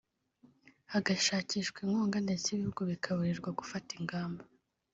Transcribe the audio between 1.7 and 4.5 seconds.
inkunga ndetse ibihugu bikaburirwa gufata ingamba